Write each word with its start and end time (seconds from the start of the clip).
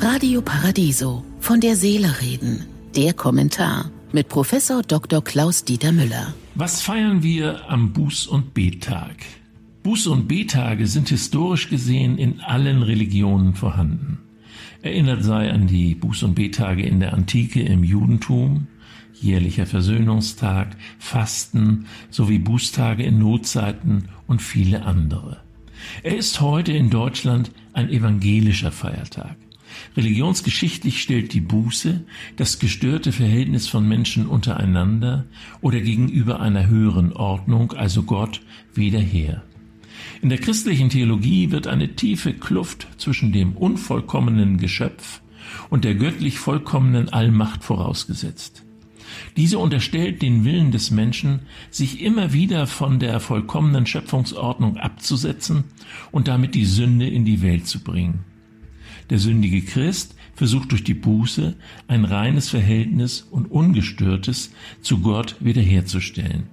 Radio 0.00 0.42
Paradiso 0.42 1.24
von 1.40 1.60
der 1.60 1.76
Seele 1.76 2.20
reden. 2.20 2.66
Der 2.96 3.12
Kommentar 3.14 3.90
mit 4.12 4.28
Professor 4.28 4.82
Dr. 4.82 5.22
Klaus 5.22 5.64
Dieter 5.64 5.92
Müller. 5.92 6.34
Was 6.54 6.82
feiern 6.82 7.22
wir 7.22 7.70
am 7.70 7.92
Buß- 7.92 8.28
und 8.28 8.54
Bettag? 8.54 9.16
Buß- 9.84 10.08
und 10.08 10.28
Bettage 10.28 10.86
sind 10.86 11.08
historisch 11.08 11.68
gesehen 11.68 12.18
in 12.18 12.40
allen 12.40 12.82
Religionen 12.82 13.54
vorhanden. 13.54 14.18
Erinnert 14.82 15.22
sei 15.22 15.50
an 15.50 15.66
die 15.66 15.94
Buß- 15.94 16.24
und 16.24 16.34
Bettage 16.34 16.82
in 16.82 17.00
der 17.00 17.14
Antike 17.14 17.62
im 17.62 17.84
Judentum, 17.84 18.66
jährlicher 19.14 19.66
Versöhnungstag, 19.66 20.76
Fasten 20.98 21.86
sowie 22.10 22.38
Bußtage 22.38 23.04
in 23.04 23.18
Notzeiten 23.18 24.08
und 24.26 24.42
viele 24.42 24.82
andere. 24.82 25.40
Er 26.02 26.16
ist 26.16 26.40
heute 26.40 26.72
in 26.72 26.90
Deutschland 26.90 27.52
ein 27.72 27.88
evangelischer 27.88 28.72
Feiertag. 28.72 29.36
Religionsgeschichtlich 29.96 31.02
stellt 31.02 31.32
die 31.32 31.40
Buße 31.40 32.04
das 32.36 32.58
gestörte 32.58 33.12
Verhältnis 33.12 33.68
von 33.68 33.86
Menschen 33.86 34.26
untereinander 34.26 35.24
oder 35.60 35.80
gegenüber 35.80 36.40
einer 36.40 36.66
höheren 36.66 37.12
Ordnung, 37.12 37.72
also 37.72 38.02
Gott, 38.02 38.40
wieder 38.74 39.00
her. 39.00 39.42
In 40.20 40.28
der 40.28 40.38
christlichen 40.38 40.88
Theologie 40.88 41.50
wird 41.50 41.66
eine 41.66 41.94
tiefe 41.94 42.32
Kluft 42.32 42.88
zwischen 42.96 43.32
dem 43.32 43.56
unvollkommenen 43.56 44.58
Geschöpf 44.58 45.20
und 45.70 45.84
der 45.84 45.94
göttlich 45.94 46.38
vollkommenen 46.38 47.08
Allmacht 47.08 47.64
vorausgesetzt. 47.64 48.64
Diese 49.36 49.58
unterstellt 49.58 50.22
den 50.22 50.44
Willen 50.44 50.72
des 50.72 50.90
Menschen, 50.90 51.40
sich 51.70 52.00
immer 52.00 52.32
wieder 52.32 52.66
von 52.66 52.98
der 52.98 53.20
vollkommenen 53.20 53.86
Schöpfungsordnung 53.86 54.76
abzusetzen 54.76 55.64
und 56.10 56.28
damit 56.28 56.54
die 56.54 56.64
Sünde 56.64 57.06
in 57.06 57.24
die 57.24 57.42
Welt 57.42 57.66
zu 57.66 57.80
bringen. 57.80 58.24
Der 59.10 59.18
sündige 59.18 59.62
Christ 59.62 60.14
versucht 60.34 60.72
durch 60.72 60.84
die 60.84 60.94
Buße 60.94 61.54
ein 61.88 62.04
reines 62.04 62.48
Verhältnis 62.48 63.26
und 63.30 63.50
ungestörtes 63.50 64.52
zu 64.80 65.00
Gott 65.00 65.36
wiederherzustellen. 65.40 66.44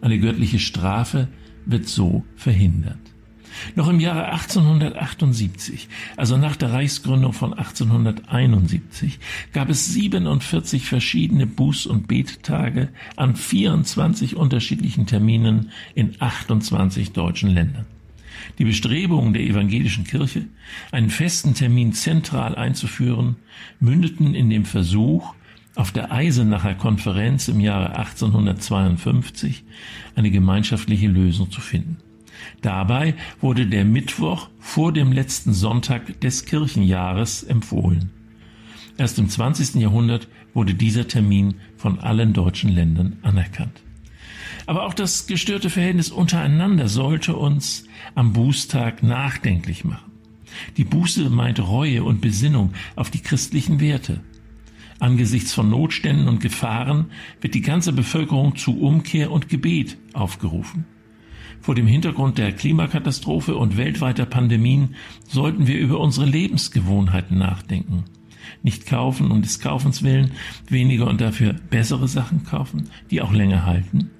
Eine 0.00 0.18
göttliche 0.18 0.58
Strafe 0.58 1.28
wird 1.66 1.86
so 1.86 2.24
verhindert. 2.36 2.98
Noch 3.74 3.88
im 3.88 4.00
Jahre 4.00 4.26
1878, 4.26 5.88
also 6.16 6.36
nach 6.36 6.56
der 6.56 6.72
Reichsgründung 6.72 7.32
von 7.32 7.52
1871, 7.54 9.18
gab 9.52 9.68
es 9.68 9.92
47 9.92 10.84
verschiedene 10.86 11.46
Buß- 11.46 11.88
und 11.88 12.08
Bettage 12.08 12.88
an 13.16 13.36
24 13.36 14.36
unterschiedlichen 14.36 15.06
Terminen 15.06 15.70
in 15.94 16.14
28 16.20 17.12
deutschen 17.12 17.50
Ländern. 17.50 17.86
Die 18.58 18.64
Bestrebungen 18.64 19.32
der 19.32 19.42
evangelischen 19.42 20.04
Kirche, 20.04 20.46
einen 20.92 21.10
festen 21.10 21.54
Termin 21.54 21.92
zentral 21.92 22.54
einzuführen, 22.54 23.36
mündeten 23.80 24.34
in 24.34 24.50
dem 24.50 24.64
Versuch, 24.64 25.34
auf 25.74 25.92
der 25.92 26.10
Eisenacher 26.10 26.74
Konferenz 26.74 27.46
im 27.46 27.60
Jahre 27.60 27.96
1852 27.96 29.64
eine 30.16 30.30
gemeinschaftliche 30.30 31.06
Lösung 31.06 31.50
zu 31.52 31.60
finden. 31.60 31.98
Dabei 32.62 33.14
wurde 33.40 33.66
der 33.66 33.84
Mittwoch 33.84 34.48
vor 34.58 34.92
dem 34.92 35.12
letzten 35.12 35.52
Sonntag 35.52 36.20
des 36.20 36.44
Kirchenjahres 36.44 37.44
empfohlen. 37.44 38.10
Erst 38.96 39.18
im 39.18 39.28
20. 39.28 39.76
Jahrhundert 39.76 40.28
wurde 40.54 40.74
dieser 40.74 41.06
Termin 41.06 41.54
von 41.76 42.00
allen 42.00 42.32
deutschen 42.32 42.70
Ländern 42.70 43.18
anerkannt. 43.22 43.80
Aber 44.68 44.84
auch 44.84 44.92
das 44.92 45.26
gestörte 45.26 45.70
Verhältnis 45.70 46.10
untereinander 46.10 46.88
sollte 46.88 47.34
uns 47.34 47.84
am 48.14 48.34
Bußtag 48.34 49.02
nachdenklich 49.02 49.86
machen. 49.86 50.12
Die 50.76 50.84
Buße 50.84 51.30
meint 51.30 51.66
Reue 51.66 52.04
und 52.04 52.20
Besinnung 52.20 52.74
auf 52.94 53.10
die 53.10 53.20
christlichen 53.20 53.80
Werte. 53.80 54.20
Angesichts 55.00 55.54
von 55.54 55.70
Notständen 55.70 56.28
und 56.28 56.40
Gefahren 56.40 57.06
wird 57.40 57.54
die 57.54 57.62
ganze 57.62 57.94
Bevölkerung 57.94 58.56
zu 58.56 58.78
Umkehr 58.78 59.32
und 59.32 59.48
Gebet 59.48 59.96
aufgerufen. 60.12 60.84
Vor 61.62 61.74
dem 61.74 61.86
Hintergrund 61.86 62.36
der 62.36 62.52
Klimakatastrophe 62.52 63.56
und 63.56 63.78
weltweiter 63.78 64.26
Pandemien 64.26 64.96
sollten 65.26 65.66
wir 65.66 65.78
über 65.78 65.98
unsere 65.98 66.26
Lebensgewohnheiten 66.26 67.38
nachdenken. 67.38 68.04
Nicht 68.62 68.84
kaufen 68.84 69.30
um 69.30 69.40
des 69.40 69.60
Kaufens 69.60 70.02
willen, 70.02 70.32
weniger 70.68 71.06
und 71.06 71.22
dafür 71.22 71.54
bessere 71.54 72.06
Sachen 72.06 72.44
kaufen, 72.44 72.90
die 73.10 73.22
auch 73.22 73.32
länger 73.32 73.64
halten, 73.64 74.10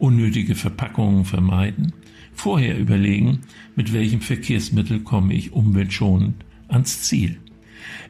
unnötige 0.00 0.54
Verpackungen 0.54 1.24
vermeiden, 1.24 1.92
vorher 2.32 2.78
überlegen, 2.78 3.40
mit 3.76 3.92
welchem 3.92 4.20
Verkehrsmittel 4.20 5.00
komme 5.00 5.34
ich 5.34 5.52
umweltschonend 5.52 6.44
ans 6.68 7.02
Ziel. 7.02 7.38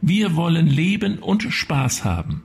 Wir 0.00 0.36
wollen 0.36 0.66
leben 0.66 1.18
und 1.18 1.42
Spaß 1.42 2.04
haben. 2.04 2.42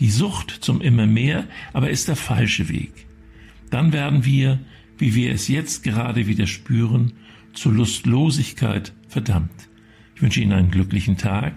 Die 0.00 0.10
Sucht 0.10 0.50
zum 0.50 0.80
immer 0.80 1.06
mehr 1.06 1.46
aber 1.72 1.90
ist 1.90 2.08
der 2.08 2.16
falsche 2.16 2.68
Weg. 2.68 3.06
Dann 3.70 3.92
werden 3.92 4.24
wir, 4.24 4.60
wie 4.96 5.14
wir 5.14 5.32
es 5.32 5.48
jetzt 5.48 5.82
gerade 5.82 6.26
wieder 6.26 6.46
spüren, 6.46 7.12
zur 7.52 7.72
Lustlosigkeit 7.72 8.92
verdammt. 9.08 9.68
Ich 10.14 10.22
wünsche 10.22 10.40
Ihnen 10.40 10.52
einen 10.52 10.70
glücklichen 10.70 11.16
Tag. 11.16 11.56